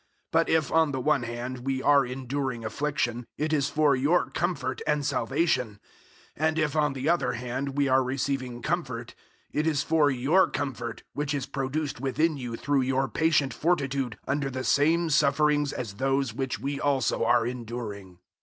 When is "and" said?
4.87-5.05, 6.35-6.57